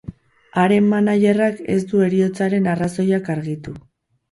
Haren 0.61 0.87
managerrak 0.93 1.61
ez 1.75 1.77
du 1.93 2.03
heriotzaren 2.07 2.73
arrazoiak 2.75 3.33
argitu. 3.39 3.79